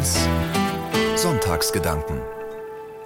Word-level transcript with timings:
1 0.00 0.16
Sonntagsgedanken 1.14 2.22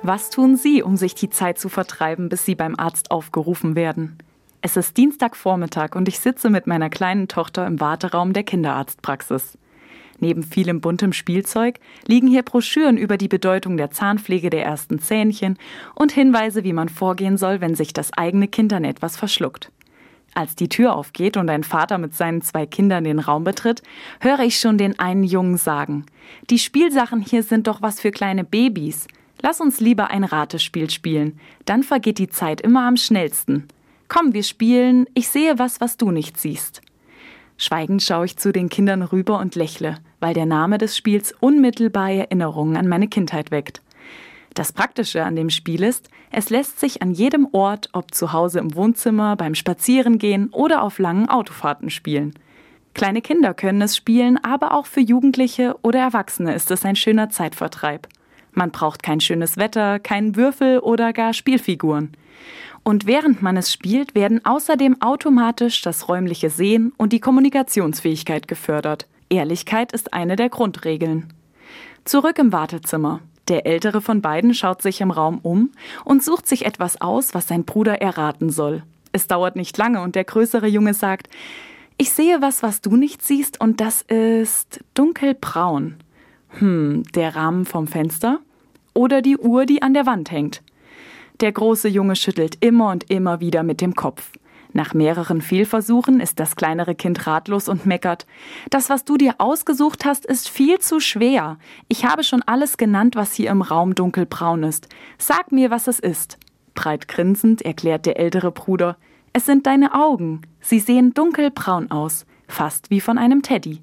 Was 0.02 0.30
tun 0.30 0.54
Sie, 0.54 0.80
um 0.80 0.96
sich 0.96 1.16
die 1.16 1.28
Zeit 1.28 1.58
zu 1.58 1.68
vertreiben, 1.68 2.28
bis 2.28 2.44
Sie 2.44 2.54
beim 2.54 2.78
Arzt 2.78 3.10
aufgerufen 3.10 3.74
werden? 3.74 4.16
Es 4.60 4.76
ist 4.76 4.96
Dienstagvormittag 4.96 5.96
und 5.96 6.06
ich 6.06 6.20
sitze 6.20 6.50
mit 6.50 6.68
meiner 6.68 6.90
kleinen 6.90 7.26
Tochter 7.26 7.66
im 7.66 7.80
Warteraum 7.80 8.32
der 8.32 8.44
Kinderarztpraxis. 8.44 9.58
Neben 10.20 10.44
vielem 10.44 10.80
buntem 10.80 11.12
Spielzeug 11.12 11.80
liegen 12.06 12.28
hier 12.28 12.44
Broschüren 12.44 12.96
über 12.96 13.16
die 13.16 13.26
Bedeutung 13.26 13.76
der 13.76 13.90
Zahnpflege 13.90 14.48
der 14.48 14.64
ersten 14.64 15.00
Zähnchen 15.00 15.58
und 15.96 16.12
Hinweise, 16.12 16.62
wie 16.62 16.72
man 16.72 16.88
vorgehen 16.88 17.38
soll, 17.38 17.60
wenn 17.60 17.74
sich 17.74 17.92
das 17.92 18.12
eigene 18.12 18.46
Kind 18.46 18.72
an 18.72 18.84
etwas 18.84 19.16
verschluckt. 19.16 19.72
Als 20.34 20.56
die 20.56 20.68
Tür 20.68 20.96
aufgeht 20.96 21.36
und 21.36 21.48
ein 21.48 21.62
Vater 21.62 21.96
mit 21.98 22.14
seinen 22.14 22.42
zwei 22.42 22.66
Kindern 22.66 23.04
den 23.04 23.20
Raum 23.20 23.44
betritt, 23.44 23.82
höre 24.20 24.40
ich 24.40 24.58
schon 24.58 24.78
den 24.78 24.98
einen 24.98 25.22
Jungen 25.22 25.56
sagen, 25.56 26.06
die 26.50 26.58
Spielsachen 26.58 27.20
hier 27.20 27.44
sind 27.44 27.68
doch 27.68 27.82
was 27.82 28.00
für 28.00 28.10
kleine 28.10 28.42
Babys. 28.42 29.06
Lass 29.40 29.60
uns 29.60 29.78
lieber 29.78 30.10
ein 30.10 30.24
Ratespiel 30.24 30.90
spielen, 30.90 31.38
dann 31.66 31.82
vergeht 31.84 32.18
die 32.18 32.28
Zeit 32.28 32.60
immer 32.60 32.86
am 32.86 32.96
schnellsten. 32.96 33.68
Komm, 34.08 34.32
wir 34.32 34.42
spielen, 34.42 35.06
ich 35.14 35.28
sehe 35.28 35.58
was, 35.58 35.80
was 35.80 35.96
du 35.96 36.10
nicht 36.10 36.36
siehst. 36.38 36.82
Schweigend 37.56 38.02
schaue 38.02 38.24
ich 38.24 38.36
zu 38.36 38.52
den 38.52 38.68
Kindern 38.68 39.02
rüber 39.02 39.38
und 39.38 39.54
lächle, 39.54 39.98
weil 40.18 40.34
der 40.34 40.46
Name 40.46 40.78
des 40.78 40.96
Spiels 40.96 41.32
unmittelbare 41.38 42.18
Erinnerungen 42.18 42.76
an 42.76 42.88
meine 42.88 43.06
Kindheit 43.06 43.52
weckt. 43.52 43.82
Das 44.54 44.72
Praktische 44.72 45.24
an 45.24 45.34
dem 45.34 45.50
Spiel 45.50 45.82
ist, 45.82 46.08
es 46.30 46.48
lässt 46.48 46.78
sich 46.78 47.02
an 47.02 47.10
jedem 47.10 47.48
Ort, 47.50 47.88
ob 47.92 48.14
zu 48.14 48.32
Hause 48.32 48.60
im 48.60 48.76
Wohnzimmer, 48.76 49.34
beim 49.34 49.56
Spazierengehen 49.56 50.48
oder 50.50 50.82
auf 50.82 51.00
langen 51.00 51.28
Autofahrten 51.28 51.90
spielen. 51.90 52.34
Kleine 52.94 53.20
Kinder 53.20 53.52
können 53.52 53.82
es 53.82 53.96
spielen, 53.96 54.38
aber 54.44 54.72
auch 54.72 54.86
für 54.86 55.00
Jugendliche 55.00 55.74
oder 55.82 55.98
Erwachsene 55.98 56.54
ist 56.54 56.70
es 56.70 56.84
ein 56.84 56.94
schöner 56.94 57.30
Zeitvertreib. 57.30 58.06
Man 58.52 58.70
braucht 58.70 59.02
kein 59.02 59.18
schönes 59.18 59.56
Wetter, 59.56 59.98
keinen 59.98 60.36
Würfel 60.36 60.78
oder 60.78 61.12
gar 61.12 61.32
Spielfiguren. 61.32 62.12
Und 62.84 63.06
während 63.06 63.42
man 63.42 63.56
es 63.56 63.72
spielt, 63.72 64.14
werden 64.14 64.44
außerdem 64.44 65.02
automatisch 65.02 65.82
das 65.82 66.08
räumliche 66.08 66.50
Sehen 66.50 66.92
und 66.96 67.12
die 67.12 67.18
Kommunikationsfähigkeit 67.18 68.46
gefördert. 68.46 69.08
Ehrlichkeit 69.28 69.90
ist 69.90 70.12
eine 70.12 70.36
der 70.36 70.50
Grundregeln. 70.50 71.32
Zurück 72.04 72.38
im 72.38 72.52
Wartezimmer. 72.52 73.20
Der 73.48 73.66
ältere 73.66 74.00
von 74.00 74.22
beiden 74.22 74.54
schaut 74.54 74.80
sich 74.80 75.00
im 75.00 75.10
Raum 75.10 75.38
um 75.42 75.70
und 76.04 76.22
sucht 76.22 76.48
sich 76.48 76.64
etwas 76.64 77.00
aus, 77.00 77.34
was 77.34 77.48
sein 77.48 77.64
Bruder 77.64 78.00
erraten 78.00 78.50
soll. 78.50 78.82
Es 79.12 79.26
dauert 79.26 79.54
nicht 79.54 79.76
lange 79.76 80.00
und 80.00 80.14
der 80.14 80.24
größere 80.24 80.66
Junge 80.66 80.94
sagt, 80.94 81.28
ich 81.96 82.10
sehe 82.10 82.42
was, 82.42 82.62
was 82.62 82.80
du 82.80 82.96
nicht 82.96 83.22
siehst, 83.22 83.60
und 83.60 83.80
das 83.80 84.02
ist 84.02 84.80
dunkelbraun. 84.94 85.94
Hm, 86.58 87.04
der 87.14 87.36
Rahmen 87.36 87.66
vom 87.66 87.86
Fenster? 87.86 88.40
Oder 88.94 89.22
die 89.22 89.36
Uhr, 89.36 89.66
die 89.66 89.82
an 89.82 89.94
der 89.94 90.06
Wand 90.06 90.30
hängt? 90.32 90.62
Der 91.40 91.52
große 91.52 91.88
Junge 91.88 92.16
schüttelt 92.16 92.56
immer 92.60 92.90
und 92.90 93.10
immer 93.10 93.40
wieder 93.40 93.62
mit 93.62 93.80
dem 93.80 93.94
Kopf. 93.94 94.32
Nach 94.76 94.92
mehreren 94.92 95.40
Fehlversuchen 95.40 96.18
ist 96.18 96.40
das 96.40 96.56
kleinere 96.56 96.96
Kind 96.96 97.28
ratlos 97.28 97.68
und 97.68 97.86
meckert. 97.86 98.26
Das, 98.70 98.90
was 98.90 99.04
du 99.04 99.16
dir 99.16 99.36
ausgesucht 99.38 100.04
hast, 100.04 100.26
ist 100.26 100.48
viel 100.48 100.80
zu 100.80 100.98
schwer. 100.98 101.58
Ich 101.86 102.04
habe 102.04 102.24
schon 102.24 102.42
alles 102.42 102.76
genannt, 102.76 103.14
was 103.14 103.32
hier 103.32 103.50
im 103.50 103.62
Raum 103.62 103.94
dunkelbraun 103.94 104.64
ist. 104.64 104.88
Sag 105.16 105.52
mir, 105.52 105.70
was 105.70 105.86
es 105.86 106.00
ist. 106.00 106.38
Breit 106.74 107.06
grinsend 107.06 107.62
erklärt 107.62 108.04
der 108.04 108.18
ältere 108.18 108.50
Bruder. 108.50 108.96
Es 109.32 109.46
sind 109.46 109.66
deine 109.66 109.94
Augen. 109.94 110.42
Sie 110.60 110.80
sehen 110.80 111.14
dunkelbraun 111.14 111.92
aus, 111.92 112.26
fast 112.48 112.90
wie 112.90 113.00
von 113.00 113.16
einem 113.16 113.42
Teddy. 113.42 113.80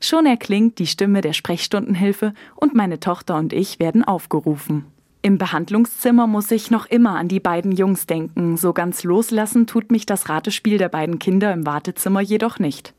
Schon 0.00 0.24
erklingt 0.24 0.78
die 0.78 0.86
Stimme 0.86 1.20
der 1.20 1.32
Sprechstundenhilfe 1.32 2.32
und 2.54 2.76
meine 2.76 3.00
Tochter 3.00 3.36
und 3.36 3.52
ich 3.52 3.80
werden 3.80 4.04
aufgerufen. 4.04 4.86
Im 5.28 5.36
Behandlungszimmer 5.36 6.26
muss 6.26 6.50
ich 6.50 6.70
noch 6.70 6.86
immer 6.86 7.16
an 7.16 7.28
die 7.28 7.38
beiden 7.38 7.70
Jungs 7.70 8.06
denken. 8.06 8.56
So 8.56 8.72
ganz 8.72 9.04
loslassen 9.04 9.66
tut 9.66 9.90
mich 9.92 10.06
das 10.06 10.30
Ratespiel 10.30 10.78
der 10.78 10.88
beiden 10.88 11.18
Kinder 11.18 11.52
im 11.52 11.66
Wartezimmer 11.66 12.22
jedoch 12.22 12.58
nicht. 12.58 12.94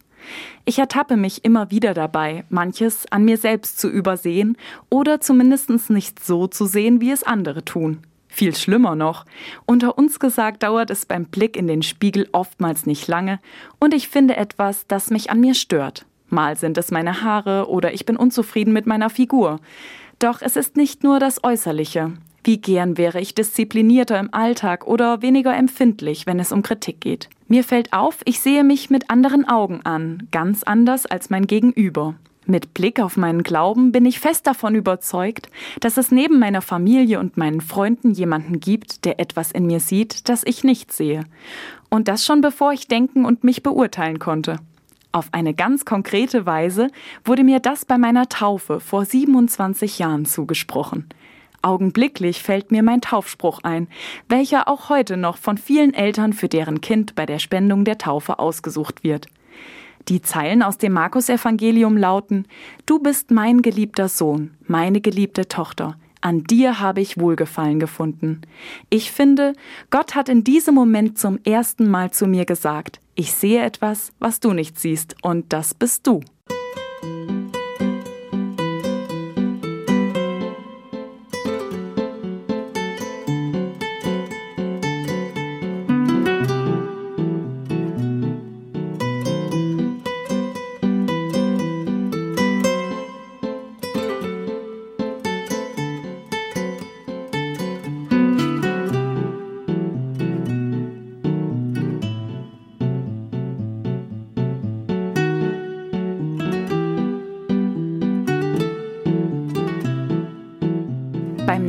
Ich 0.63 0.77
ertappe 0.77 1.17
mich 1.17 1.43
immer 1.43 1.71
wieder 1.71 1.95
dabei, 1.95 2.43
manches 2.49 3.11
an 3.11 3.25
mir 3.25 3.37
selbst 3.37 3.79
zu 3.79 3.89
übersehen 3.89 4.57
oder 4.91 5.19
zumindest 5.19 5.89
nicht 5.89 6.23
so 6.23 6.45
zu 6.45 6.67
sehen, 6.67 7.01
wie 7.01 7.09
es 7.09 7.23
andere 7.23 7.65
tun. 7.65 7.97
Viel 8.27 8.55
schlimmer 8.55 8.93
noch. 8.93 9.25
Unter 9.65 9.97
uns 9.97 10.19
gesagt 10.19 10.61
dauert 10.61 10.91
es 10.91 11.07
beim 11.07 11.25
Blick 11.25 11.57
in 11.57 11.65
den 11.65 11.81
Spiegel 11.81 12.29
oftmals 12.31 12.85
nicht 12.85 13.07
lange 13.07 13.39
und 13.79 13.91
ich 13.91 14.07
finde 14.07 14.37
etwas, 14.37 14.85
das 14.85 15.09
mich 15.09 15.31
an 15.31 15.39
mir 15.39 15.55
stört. 15.55 16.05
Mal 16.27 16.57
sind 16.57 16.77
es 16.77 16.91
meine 16.91 17.23
Haare 17.23 17.67
oder 17.69 17.91
ich 17.91 18.05
bin 18.05 18.17
unzufrieden 18.17 18.71
mit 18.71 18.85
meiner 18.85 19.09
Figur. 19.09 19.59
Doch 20.19 20.41
es 20.41 20.57
ist 20.57 20.75
nicht 20.75 21.03
nur 21.03 21.19
das 21.19 21.43
Äußerliche. 21.45 22.11
Wie 22.43 22.57
gern 22.59 22.97
wäre 22.97 23.21
ich 23.21 23.35
disziplinierter 23.35 24.19
im 24.19 24.33
Alltag 24.33 24.85
oder 24.85 25.21
weniger 25.21 25.55
empfindlich, 25.55 26.25
wenn 26.25 26.39
es 26.39 26.51
um 26.51 26.61
Kritik 26.61 26.99
geht. 26.99 27.29
Mir 27.47 27.63
fällt 27.63 27.93
auf, 27.93 28.17
ich 28.25 28.41
sehe 28.41 28.63
mich 28.63 28.89
mit 28.89 29.09
anderen 29.09 29.47
Augen 29.47 29.81
an, 29.85 30.27
ganz 30.31 30.63
anders 30.63 31.05
als 31.05 31.29
mein 31.29 31.47
Gegenüber. 31.47 32.15
Mit 32.45 32.73
Blick 32.73 32.99
auf 32.99 33.15
meinen 33.15 33.43
Glauben 33.43 33.91
bin 33.91 34.05
ich 34.05 34.19
fest 34.19 34.47
davon 34.47 34.73
überzeugt, 34.73 35.49
dass 35.79 35.97
es 35.97 36.11
neben 36.11 36.39
meiner 36.39 36.61
Familie 36.61 37.19
und 37.19 37.37
meinen 37.37 37.61
Freunden 37.61 38.11
jemanden 38.11 38.59
gibt, 38.59 39.05
der 39.05 39.19
etwas 39.19 39.51
in 39.51 39.67
mir 39.67 39.79
sieht, 39.79 40.27
das 40.27 40.43
ich 40.43 40.63
nicht 40.63 40.91
sehe. 40.91 41.25
Und 41.89 42.07
das 42.07 42.25
schon 42.25 42.41
bevor 42.41 42.73
ich 42.73 42.87
denken 42.87 43.23
und 43.23 43.43
mich 43.43 43.61
beurteilen 43.61 44.19
konnte. 44.19 44.57
Auf 45.11 45.29
eine 45.31 45.55
ganz 45.55 45.85
konkrete 45.85 46.45
Weise 46.45 46.89
wurde 47.25 47.43
mir 47.43 47.59
das 47.59 47.83
bei 47.83 47.97
meiner 47.97 48.29
Taufe 48.29 48.79
vor 48.79 49.05
27 49.05 49.97
Jahren 49.97 50.25
zugesprochen. 50.25 51.09
Augenblicklich 51.63 52.43
fällt 52.43 52.71
mir 52.71 52.83
mein 52.83 53.01
Taufspruch 53.01 53.61
ein, 53.63 53.87
welcher 54.29 54.67
auch 54.67 54.89
heute 54.89 55.17
noch 55.17 55.37
von 55.37 55.57
vielen 55.57 55.93
Eltern 55.95 56.31
für 56.31 56.47
deren 56.47 56.79
Kind 56.79 57.15
bei 57.15 57.25
der 57.25 57.39
Spendung 57.39 57.85
der 57.85 57.97
Taufe 57.97 58.37
ausgesucht 58.37 59.03
wird. 59.03 59.27
Die 60.07 60.21
Zeilen 60.21 60.61
aus 60.63 60.77
dem 60.77 60.93
Markus-Evangelium 60.93 61.97
lauten: 61.97 62.45
Du 62.85 62.99
bist 62.99 63.31
mein 63.31 63.61
geliebter 63.61 64.09
Sohn, 64.09 64.51
meine 64.67 65.01
geliebte 65.01 65.47
Tochter. 65.47 65.97
An 66.21 66.43
dir 66.43 66.79
habe 66.79 67.01
ich 67.01 67.19
Wohlgefallen 67.19 67.79
gefunden. 67.79 68.41
Ich 68.89 69.11
finde, 69.11 69.53
Gott 69.89 70.15
hat 70.15 70.27
in 70.29 70.43
diesem 70.43 70.75
Moment 70.75 71.17
zum 71.17 71.39
ersten 71.45 71.89
Mal 71.89 72.11
zu 72.11 72.27
mir 72.27 72.45
gesagt, 72.45 72.99
ich 73.15 73.33
sehe 73.33 73.63
etwas, 73.63 74.11
was 74.19 74.39
du 74.39 74.53
nicht 74.53 74.79
siehst, 74.79 75.15
und 75.21 75.51
das 75.53 75.73
bist 75.73 76.07
du. 76.07 76.21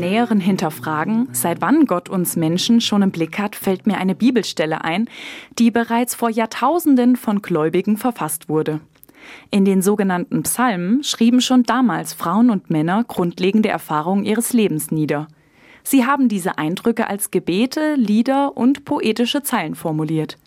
Näheren 0.00 0.40
Hinterfragen, 0.40 1.28
seit 1.32 1.60
wann 1.60 1.86
Gott 1.86 2.08
uns 2.08 2.34
Menschen 2.34 2.80
schon 2.80 3.02
im 3.02 3.10
Blick 3.10 3.38
hat, 3.38 3.54
fällt 3.54 3.86
mir 3.86 3.98
eine 3.98 4.14
Bibelstelle 4.14 4.82
ein, 4.82 5.08
die 5.58 5.70
bereits 5.70 6.14
vor 6.14 6.30
Jahrtausenden 6.30 7.16
von 7.16 7.42
Gläubigen 7.42 7.96
verfasst 7.96 8.48
wurde. 8.48 8.80
In 9.50 9.64
den 9.64 9.82
sogenannten 9.82 10.42
Psalmen 10.42 11.04
schrieben 11.04 11.40
schon 11.40 11.62
damals 11.64 12.14
Frauen 12.14 12.50
und 12.50 12.70
Männer 12.70 13.04
grundlegende 13.06 13.68
Erfahrungen 13.68 14.24
ihres 14.24 14.52
Lebens 14.52 14.90
nieder. 14.90 15.28
Sie 15.82 16.06
haben 16.06 16.28
diese 16.28 16.58
Eindrücke 16.58 17.06
als 17.06 17.30
Gebete, 17.30 17.94
Lieder 17.94 18.56
und 18.56 18.84
poetische 18.84 19.42
Zeilen 19.42 19.74
formuliert. 19.74 20.38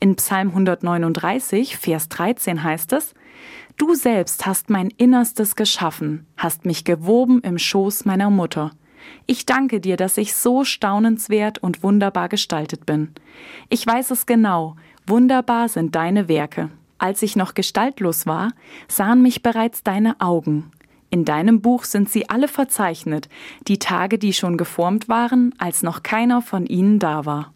In 0.00 0.16
Psalm 0.16 0.48
139, 0.48 1.76
Vers 1.76 2.08
13 2.08 2.62
heißt 2.62 2.92
es, 2.92 3.14
Du 3.76 3.94
selbst 3.94 4.44
hast 4.44 4.70
mein 4.70 4.88
Innerstes 4.96 5.54
geschaffen, 5.54 6.26
hast 6.36 6.64
mich 6.64 6.84
gewoben 6.84 7.40
im 7.42 7.58
Schoß 7.58 8.06
meiner 8.06 8.28
Mutter. 8.28 8.72
Ich 9.26 9.46
danke 9.46 9.80
dir, 9.80 9.96
dass 9.96 10.16
ich 10.16 10.34
so 10.34 10.64
staunenswert 10.64 11.58
und 11.58 11.82
wunderbar 11.82 12.28
gestaltet 12.28 12.86
bin. 12.86 13.10
Ich 13.68 13.86
weiß 13.86 14.10
es 14.10 14.26
genau, 14.26 14.76
wunderbar 15.06 15.68
sind 15.68 15.94
deine 15.94 16.28
Werke. 16.28 16.70
Als 16.98 17.22
ich 17.22 17.36
noch 17.36 17.54
gestaltlos 17.54 18.26
war, 18.26 18.52
sahen 18.88 19.22
mich 19.22 19.42
bereits 19.42 19.82
deine 19.82 20.20
Augen. 20.20 20.70
In 21.10 21.24
deinem 21.24 21.62
Buch 21.62 21.84
sind 21.84 22.10
sie 22.10 22.28
alle 22.28 22.48
verzeichnet, 22.48 23.28
die 23.66 23.78
Tage, 23.78 24.18
die 24.18 24.32
schon 24.32 24.56
geformt 24.56 25.08
waren, 25.08 25.54
als 25.58 25.82
noch 25.82 26.02
keiner 26.02 26.42
von 26.42 26.66
ihnen 26.66 26.98
da 26.98 27.24
war. 27.24 27.52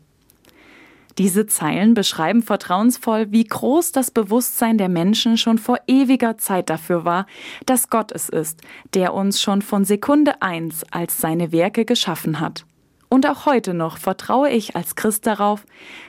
Diese 1.19 1.47
Zeilen 1.47 1.95
beschreiben 1.95 2.43
vertrauensvoll, 2.43 3.31
wie 3.31 3.45
groß 3.45 3.93
das 3.93 4.11
Bewusstsein 4.11 4.79
der 4.79 4.89
Menschen 4.89 5.37
schon 5.37 5.59
vor 5.59 5.79
ewiger 5.87 6.39
Zeit 6.39 6.71
dafür 6.71 7.05
war, 7.05 7.27
dass 7.67 7.91
Gott 7.91 8.13
es 8.13 8.29
ist, 8.29 8.61
der 8.95 9.15
uns 9.15 9.41
schon 9.41 9.63
von 9.63 9.85
Sekunde 9.85 10.41
eins 10.41 10.85
als 10.91 11.19
seine 11.19 11.53
Werke 11.53 11.85
geschaffen 11.85 12.41
hat. 12.41 12.65
Und 13.13 13.29
auch 13.29 13.45
heute 13.45 13.75
noch 13.75 13.99
vertraue 13.99 14.49
ich 14.49 14.75
als 14.75 14.97
Christ 14.97 15.27
darauf, 15.27 15.67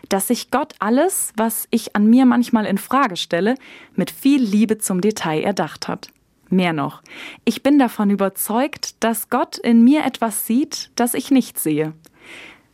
dass 0.08 0.30
sich 0.30 0.52
Gott 0.52 0.74
alles, 0.80 1.34
was 1.36 1.68
ich 1.70 1.98
an 1.98 2.10
mir 2.10 2.26
manchmal 2.26 2.66
in 2.66 2.78
Frage 2.78 3.18
stelle, 3.18 3.56
mit 3.94 4.10
viel 4.10 4.42
Liebe 4.42 4.78
zum 4.78 5.02
Detail 5.02 5.42
erdacht 5.44 5.90
hat. 5.90 6.08
Mehr 6.48 6.72
noch, 6.72 7.02
ich 7.44 7.62
bin 7.62 7.78
davon 7.78 8.10
überzeugt, 8.10 9.04
dass 9.04 9.30
Gott 9.30 9.58
in 9.58 9.84
mir 9.84 10.06
etwas 10.06 10.48
sieht, 10.48 10.92
das 10.96 11.14
ich 11.14 11.30
nicht 11.30 11.60
sehe. 11.60 11.92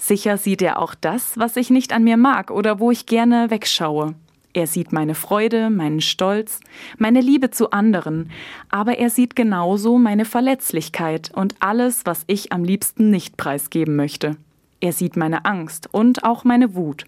Sicher 0.02 0.38
sieht 0.38 0.62
er 0.62 0.80
auch 0.80 0.96
das, 0.96 1.38
was 1.38 1.58
ich 1.58 1.70
nicht 1.70 1.92
an 1.92 2.06
mir 2.06 2.16
mag 2.18 2.52
oder 2.52 2.80
wo 2.80 2.90
ich 2.90 3.06
gerne 3.06 3.52
wegschaue. 3.52 4.16
Er 4.54 4.66
sieht 4.66 4.94
meine 4.94 5.14
Freude, 5.14 5.70
meinen 5.70 6.02
Stolz, 6.02 6.62
meine 6.98 7.22
Liebe 7.22 7.52
zu 7.52 7.70
anderen, 7.72 8.32
aber 8.70 8.98
er 8.98 9.10
sieht 9.10 9.36
genauso 9.36 10.00
meine 10.00 10.26
Verletzlichkeit 10.26 11.32
und 11.36 11.56
alles, 11.60 12.06
was 12.06 12.24
ich 12.28 12.52
am 12.52 12.64
liebsten 12.64 13.12
nicht 13.12 13.38
preisgeben 13.38 13.96
möchte. 13.96 14.38
Er 14.80 14.94
sieht 14.94 15.18
meine 15.18 15.46
Angst 15.46 15.90
und 15.92 16.24
auch 16.24 16.46
meine 16.46 16.74
Wut. 16.74 17.04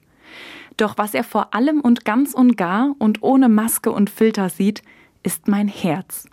Doch 0.77 0.97
was 0.97 1.13
er 1.13 1.23
vor 1.23 1.55
allem 1.55 1.79
und 1.79 2.05
ganz 2.05 2.33
und 2.33 2.57
gar 2.57 2.93
und 2.99 3.23
ohne 3.23 3.49
Maske 3.49 3.91
und 3.91 4.09
Filter 4.09 4.49
sieht, 4.49 4.83
ist 5.23 5.47
mein 5.47 5.69
Herz. 5.69 6.27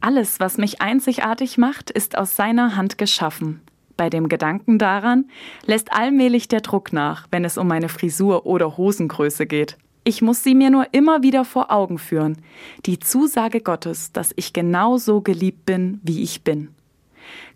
Alles, 0.00 0.40
was 0.40 0.58
mich 0.58 0.82
einzigartig 0.82 1.56
macht, 1.56 1.90
ist 1.90 2.18
aus 2.18 2.34
seiner 2.34 2.76
Hand 2.76 2.98
geschaffen. 2.98 3.60
Bei 4.00 4.08
dem 4.08 4.30
Gedanken 4.30 4.78
daran 4.78 5.26
lässt 5.66 5.92
allmählich 5.92 6.48
der 6.48 6.62
Druck 6.62 6.90
nach, 6.90 7.26
wenn 7.30 7.44
es 7.44 7.58
um 7.58 7.68
meine 7.68 7.90
Frisur 7.90 8.46
oder 8.46 8.78
Hosengröße 8.78 9.44
geht. 9.44 9.76
Ich 10.04 10.22
muss 10.22 10.42
sie 10.42 10.54
mir 10.54 10.70
nur 10.70 10.86
immer 10.92 11.22
wieder 11.22 11.44
vor 11.44 11.70
Augen 11.70 11.98
führen. 11.98 12.38
Die 12.86 12.98
Zusage 12.98 13.60
Gottes, 13.60 14.10
dass 14.10 14.32
ich 14.36 14.54
genauso 14.54 15.20
geliebt 15.20 15.66
bin, 15.66 16.00
wie 16.02 16.22
ich 16.22 16.44
bin. 16.44 16.70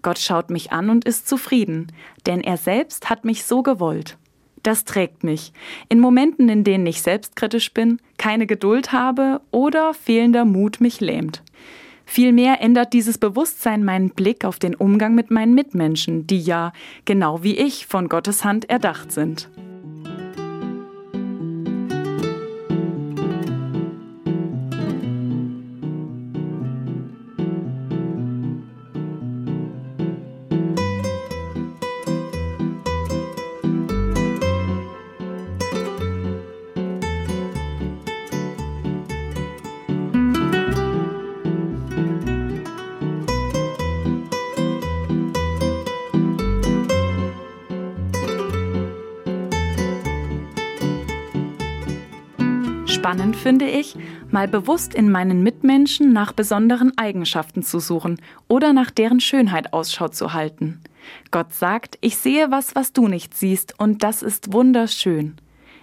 Gott 0.02 0.18
schaut 0.18 0.50
mich 0.50 0.70
an 0.70 0.90
und 0.90 1.06
ist 1.06 1.26
zufrieden, 1.26 1.90
denn 2.26 2.42
er 2.42 2.58
selbst 2.58 3.08
hat 3.08 3.24
mich 3.24 3.44
so 3.44 3.62
gewollt. 3.62 4.18
Das 4.62 4.84
trägt 4.84 5.24
mich. 5.24 5.54
In 5.88 5.98
Momenten, 5.98 6.50
in 6.50 6.62
denen 6.62 6.86
ich 6.86 7.00
selbstkritisch 7.00 7.72
bin, 7.72 8.02
keine 8.18 8.46
Geduld 8.46 8.92
habe 8.92 9.40
oder 9.50 9.94
fehlender 9.94 10.44
Mut 10.44 10.82
mich 10.82 11.00
lähmt. 11.00 11.42
Vielmehr 12.06 12.60
ändert 12.60 12.92
dieses 12.92 13.18
Bewusstsein 13.18 13.84
meinen 13.84 14.10
Blick 14.10 14.44
auf 14.44 14.58
den 14.58 14.74
Umgang 14.74 15.14
mit 15.14 15.30
meinen 15.30 15.54
Mitmenschen, 15.54 16.26
die 16.26 16.40
ja, 16.40 16.72
genau 17.04 17.42
wie 17.42 17.56
ich, 17.56 17.86
von 17.86 18.08
Gottes 18.08 18.44
Hand 18.44 18.68
erdacht 18.68 19.12
sind. 19.12 19.48
Spannend 53.04 53.36
finde 53.36 53.66
ich, 53.66 53.96
mal 54.30 54.48
bewusst 54.48 54.94
in 54.94 55.12
meinen 55.12 55.42
Mitmenschen 55.42 56.14
nach 56.14 56.32
besonderen 56.32 56.96
Eigenschaften 56.96 57.62
zu 57.62 57.78
suchen 57.78 58.18
oder 58.48 58.72
nach 58.72 58.90
deren 58.90 59.20
Schönheit 59.20 59.74
Ausschau 59.74 60.08
zu 60.08 60.32
halten. 60.32 60.80
Gott 61.30 61.52
sagt, 61.52 61.98
ich 62.00 62.16
sehe 62.16 62.50
was, 62.50 62.74
was 62.74 62.94
du 62.94 63.06
nicht 63.06 63.34
siehst, 63.34 63.78
und 63.78 64.02
das 64.02 64.22
ist 64.22 64.54
wunderschön. 64.54 65.36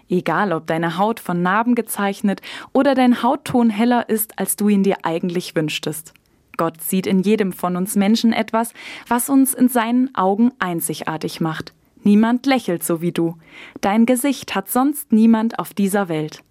Egal, 0.09 0.51
ob 0.51 0.65
deine 0.65 0.97
Haut 0.97 1.19
von 1.19 1.44
Narben 1.44 1.75
gezeichnet 1.75 2.41
oder 2.73 2.95
dein 2.95 3.21
Hautton 3.21 3.69
heller 3.69 4.09
ist, 4.09 4.39
als 4.39 4.56
du 4.56 4.69
ihn 4.69 4.81
dir 4.81 4.97
eigentlich 5.03 5.56
wünschtest. 5.56 6.15
Gott 6.57 6.81
sieht 6.81 7.06
in 7.06 7.21
jedem 7.21 7.53
von 7.53 7.75
uns 7.75 7.95
Menschen 7.95 8.33
etwas, 8.33 8.73
was 9.07 9.29
uns 9.29 9.53
in 9.53 9.69
seinen 9.69 10.15
Augen 10.15 10.53
einzigartig 10.57 11.39
macht. 11.39 11.71
Niemand 12.01 12.47
lächelt 12.47 12.83
so 12.83 13.00
wie 13.00 13.12
du. 13.12 13.38
Dein 13.79 14.07
Gesicht 14.07 14.56
hat 14.56 14.71
sonst 14.71 15.12
niemand 15.12 15.59
auf 15.59 15.75
dieser 15.75 16.09
Welt. 16.09 16.41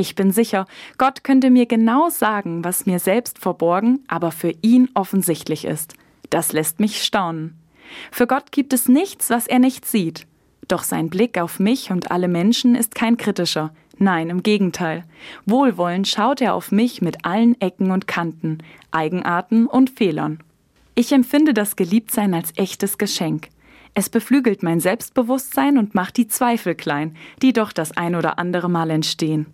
Ich 0.00 0.14
bin 0.14 0.30
sicher, 0.30 0.66
Gott 0.96 1.24
könnte 1.24 1.50
mir 1.50 1.66
genau 1.66 2.08
sagen, 2.08 2.62
was 2.62 2.86
mir 2.86 3.00
selbst 3.00 3.40
verborgen, 3.40 4.04
aber 4.06 4.30
für 4.30 4.54
ihn 4.62 4.88
offensichtlich 4.94 5.64
ist. 5.64 5.94
Das 6.30 6.52
lässt 6.52 6.78
mich 6.78 7.02
staunen. 7.02 7.58
Für 8.12 8.28
Gott 8.28 8.52
gibt 8.52 8.72
es 8.72 8.88
nichts, 8.88 9.28
was 9.28 9.48
er 9.48 9.58
nicht 9.58 9.84
sieht. 9.84 10.28
Doch 10.68 10.84
sein 10.84 11.10
Blick 11.10 11.36
auf 11.36 11.58
mich 11.58 11.90
und 11.90 12.12
alle 12.12 12.28
Menschen 12.28 12.76
ist 12.76 12.94
kein 12.94 13.16
kritischer. 13.16 13.72
Nein, 13.98 14.30
im 14.30 14.44
Gegenteil. 14.44 15.02
Wohlwollend 15.46 16.06
schaut 16.06 16.40
er 16.40 16.54
auf 16.54 16.70
mich 16.70 17.02
mit 17.02 17.24
allen 17.24 17.60
Ecken 17.60 17.90
und 17.90 18.06
Kanten, 18.06 18.58
Eigenarten 18.92 19.66
und 19.66 19.90
Fehlern. 19.90 20.38
Ich 20.94 21.10
empfinde 21.10 21.54
das 21.54 21.74
Geliebtsein 21.74 22.34
als 22.34 22.52
echtes 22.54 22.98
Geschenk. 22.98 23.48
Es 23.94 24.10
beflügelt 24.10 24.62
mein 24.62 24.78
Selbstbewusstsein 24.78 25.76
und 25.76 25.96
macht 25.96 26.18
die 26.18 26.28
Zweifel 26.28 26.76
klein, 26.76 27.16
die 27.42 27.52
doch 27.52 27.72
das 27.72 27.96
ein 27.96 28.14
oder 28.14 28.38
andere 28.38 28.70
Mal 28.70 28.90
entstehen. 28.90 29.52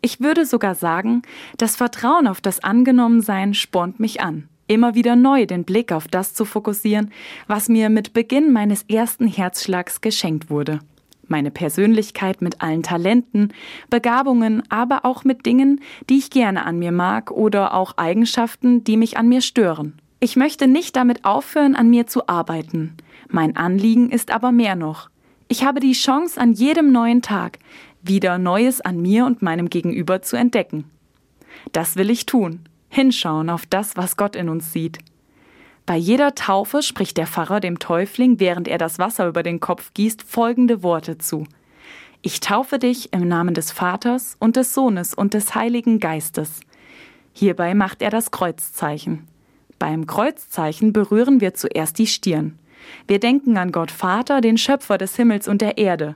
Ich 0.00 0.20
würde 0.20 0.46
sogar 0.46 0.74
sagen, 0.74 1.22
das 1.56 1.76
Vertrauen 1.76 2.26
auf 2.26 2.40
das 2.40 2.62
Angenommensein 2.62 3.54
spornt 3.54 4.00
mich 4.00 4.20
an, 4.20 4.48
immer 4.66 4.94
wieder 4.94 5.16
neu 5.16 5.46
den 5.46 5.64
Blick 5.64 5.92
auf 5.92 6.08
das 6.08 6.34
zu 6.34 6.44
fokussieren, 6.44 7.12
was 7.46 7.68
mir 7.68 7.88
mit 7.88 8.12
Beginn 8.12 8.52
meines 8.52 8.82
ersten 8.84 9.26
Herzschlags 9.26 10.00
geschenkt 10.00 10.50
wurde. 10.50 10.80
Meine 11.28 11.50
Persönlichkeit 11.50 12.40
mit 12.40 12.62
allen 12.62 12.84
Talenten, 12.84 13.52
Begabungen, 13.90 14.62
aber 14.68 15.04
auch 15.04 15.24
mit 15.24 15.44
Dingen, 15.44 15.80
die 16.08 16.18
ich 16.18 16.30
gerne 16.30 16.64
an 16.64 16.78
mir 16.78 16.92
mag 16.92 17.32
oder 17.32 17.74
auch 17.74 17.96
Eigenschaften, 17.96 18.84
die 18.84 18.96
mich 18.96 19.18
an 19.18 19.28
mir 19.28 19.40
stören. 19.40 20.00
Ich 20.20 20.36
möchte 20.36 20.68
nicht 20.68 20.94
damit 20.94 21.24
aufhören, 21.24 21.74
an 21.74 21.90
mir 21.90 22.06
zu 22.06 22.28
arbeiten. 22.28 22.96
Mein 23.28 23.56
Anliegen 23.56 24.10
ist 24.10 24.30
aber 24.30 24.52
mehr 24.52 24.76
noch. 24.76 25.10
Ich 25.48 25.64
habe 25.64 25.80
die 25.80 25.92
Chance 25.92 26.40
an 26.40 26.52
jedem 26.52 26.90
neuen 26.90 27.22
Tag, 27.22 27.58
wieder 28.08 28.38
Neues 28.38 28.80
an 28.80 29.00
mir 29.00 29.26
und 29.26 29.42
meinem 29.42 29.70
Gegenüber 29.70 30.22
zu 30.22 30.36
entdecken. 30.36 30.84
Das 31.72 31.96
will 31.96 32.10
ich 32.10 32.26
tun, 32.26 32.60
hinschauen 32.88 33.50
auf 33.50 33.66
das, 33.66 33.96
was 33.96 34.16
Gott 34.16 34.36
in 34.36 34.48
uns 34.48 34.72
sieht. 34.72 34.98
Bei 35.86 35.96
jeder 35.96 36.34
Taufe 36.34 36.82
spricht 36.82 37.16
der 37.16 37.26
Pfarrer 37.28 37.60
dem 37.60 37.78
Täufling, 37.78 38.40
während 38.40 38.66
er 38.66 38.78
das 38.78 38.98
Wasser 38.98 39.28
über 39.28 39.42
den 39.42 39.60
Kopf 39.60 39.92
gießt, 39.94 40.22
folgende 40.22 40.82
Worte 40.82 41.18
zu. 41.18 41.46
Ich 42.22 42.40
taufe 42.40 42.80
dich 42.80 43.12
im 43.12 43.28
Namen 43.28 43.54
des 43.54 43.70
Vaters 43.70 44.36
und 44.40 44.56
des 44.56 44.74
Sohnes 44.74 45.14
und 45.14 45.32
des 45.32 45.54
Heiligen 45.54 46.00
Geistes. 46.00 46.60
Hierbei 47.32 47.74
macht 47.74 48.02
er 48.02 48.10
das 48.10 48.32
Kreuzzeichen. 48.32 49.28
Beim 49.78 50.06
Kreuzzeichen 50.06 50.92
berühren 50.92 51.40
wir 51.40 51.54
zuerst 51.54 51.98
die 51.98 52.06
Stirn. 52.08 52.58
Wir 53.06 53.20
denken 53.20 53.56
an 53.56 53.70
Gott 53.72 53.90
Vater, 53.90 54.40
den 54.40 54.58
Schöpfer 54.58 54.98
des 54.98 55.14
Himmels 55.16 55.46
und 55.46 55.60
der 55.60 55.78
Erde. 55.78 56.14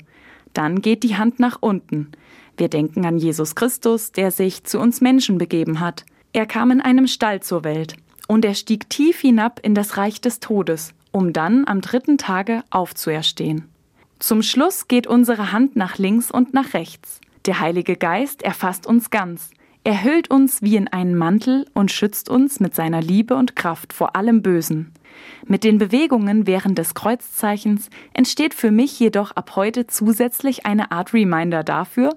Dann 0.54 0.82
geht 0.82 1.02
die 1.02 1.16
Hand 1.16 1.40
nach 1.40 1.58
unten. 1.60 2.12
Wir 2.56 2.68
denken 2.68 3.06
an 3.06 3.18
Jesus 3.18 3.54
Christus, 3.54 4.12
der 4.12 4.30
sich 4.30 4.64
zu 4.64 4.78
uns 4.78 5.00
Menschen 5.00 5.38
begeben 5.38 5.80
hat. 5.80 6.04
Er 6.32 6.46
kam 6.46 6.70
in 6.70 6.80
einem 6.80 7.06
Stall 7.06 7.40
zur 7.40 7.64
Welt 7.64 7.96
und 8.28 8.44
er 8.44 8.54
stieg 8.54 8.88
tief 8.90 9.20
hinab 9.20 9.60
in 9.62 9.74
das 9.74 9.96
Reich 9.96 10.20
des 10.20 10.40
Todes, 10.40 10.94
um 11.10 11.32
dann 11.32 11.66
am 11.66 11.80
dritten 11.80 12.18
Tage 12.18 12.62
aufzuerstehen. 12.70 13.68
Zum 14.18 14.42
Schluss 14.42 14.86
geht 14.86 15.06
unsere 15.06 15.52
Hand 15.52 15.76
nach 15.76 15.98
links 15.98 16.30
und 16.30 16.52
nach 16.52 16.74
rechts. 16.74 17.20
Der 17.46 17.58
Heilige 17.58 17.96
Geist 17.96 18.42
erfasst 18.42 18.86
uns 18.86 19.10
ganz. 19.10 19.50
Er 19.82 20.04
hüllt 20.04 20.30
uns 20.30 20.60
wie 20.60 20.76
in 20.76 20.88
einen 20.88 21.16
Mantel 21.16 21.64
und 21.72 21.90
schützt 21.90 22.28
uns 22.28 22.60
mit 22.60 22.74
seiner 22.74 23.00
Liebe 23.00 23.34
und 23.34 23.56
Kraft 23.56 23.94
vor 23.94 24.14
allem 24.14 24.42
Bösen. 24.42 24.92
Mit 25.46 25.64
den 25.64 25.78
Bewegungen 25.78 26.46
während 26.46 26.76
des 26.76 26.94
Kreuzzeichens 26.94 27.88
entsteht 28.12 28.52
für 28.52 28.70
mich 28.70 29.00
jedoch 29.00 29.32
ab 29.32 29.56
heute 29.56 29.86
zusätzlich 29.86 30.66
eine 30.66 30.92
Art 30.92 31.14
Reminder 31.14 31.64
dafür, 31.64 32.14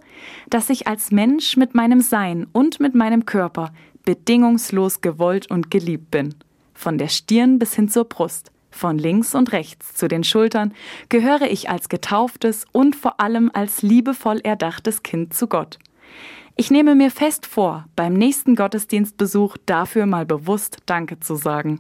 dass 0.50 0.70
ich 0.70 0.88
als 0.88 1.12
Mensch 1.12 1.56
mit 1.56 1.74
meinem 1.74 2.02
Sein 2.02 2.48
und 2.52 2.82
mit 2.82 2.96
meinem 2.96 3.26
Körper 3.26 3.72
bedingungslos 4.04 5.00
gewollt 5.00 5.50
und 5.50 5.72
geliebt 5.72 6.12
bin. 6.12 6.36
Von 6.74 6.98
der 6.98 7.08
Stirn 7.08 7.60
bis 7.60 7.74
hin 7.74 7.88
zur 7.88 8.06
Brust, 8.06 8.52
von 8.72 8.98
links 8.98 9.36
und 9.36 9.54
rechts 9.54 9.94
zu 9.94 10.08
den 10.10 10.26
Schultern 10.26 10.74
gehöre 11.08 11.50
ich 11.50 11.70
als 11.70 11.88
getauftes 11.88 12.66
und 12.74 12.96
vor 12.96 13.22
allem 13.22 13.50
als 13.54 13.82
liebevoll 13.82 14.42
erdachtes 14.44 15.04
Kind 15.04 15.34
zu 15.34 15.48
Gott. 15.48 15.80
Ich 16.56 16.70
nehme 16.70 16.94
mir 16.94 17.10
fest 17.10 17.48
vor, 17.48 17.86
beim 17.96 18.14
nächsten 18.14 18.56
Gottesdienstbesuch 18.56 19.58
dafür 19.66 20.06
mal 20.06 20.26
bewusst 20.26 20.78
Danke 20.86 21.20
zu 21.20 21.36
sagen. 21.36 21.80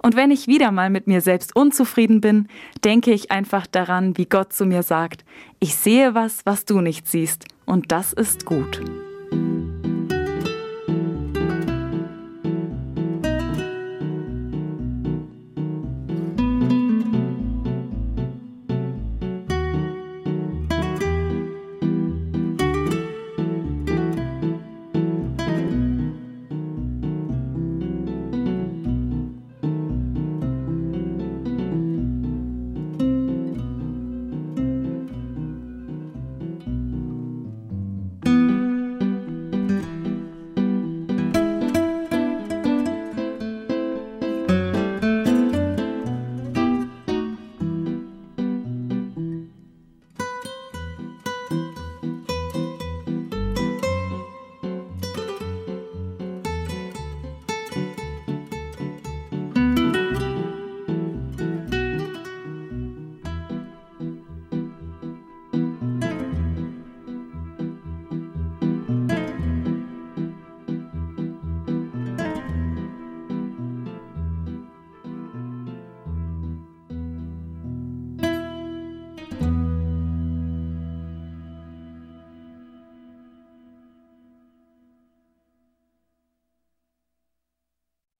Und 0.00 0.14
wenn 0.14 0.30
ich 0.30 0.46
wieder 0.46 0.70
mal 0.70 0.90
mit 0.90 1.08
mir 1.08 1.20
selbst 1.20 1.56
unzufrieden 1.56 2.20
bin, 2.20 2.46
denke 2.84 3.12
ich 3.12 3.32
einfach 3.32 3.66
daran, 3.66 4.16
wie 4.16 4.26
Gott 4.26 4.52
zu 4.52 4.64
mir 4.64 4.84
sagt, 4.84 5.24
ich 5.58 5.74
sehe 5.74 6.14
was, 6.14 6.46
was 6.46 6.64
du 6.64 6.80
nicht 6.80 7.08
siehst, 7.08 7.46
und 7.64 7.90
das 7.90 8.12
ist 8.12 8.46
gut. 8.46 8.80